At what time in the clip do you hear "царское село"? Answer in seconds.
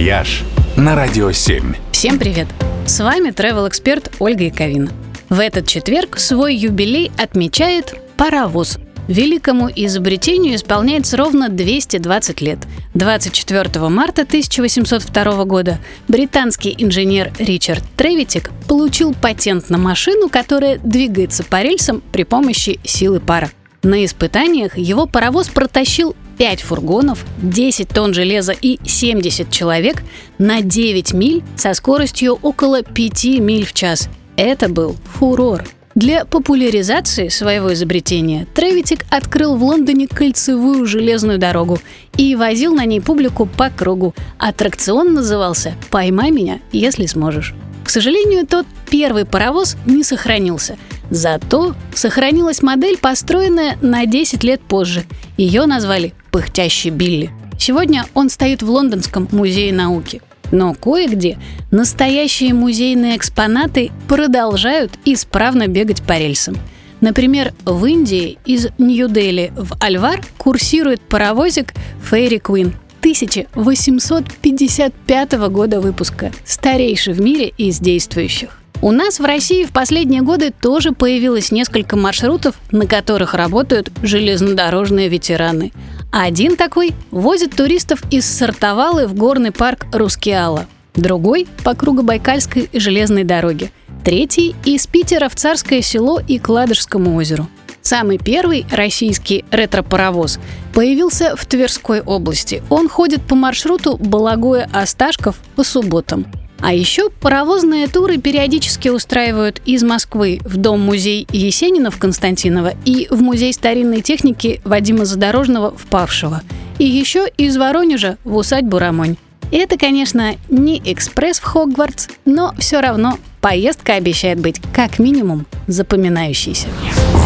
95.34-96.18